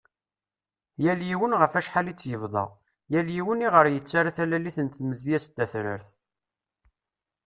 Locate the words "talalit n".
4.37-4.87